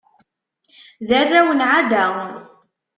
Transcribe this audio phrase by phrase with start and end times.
[1.07, 2.05] D arraw n Ɛada.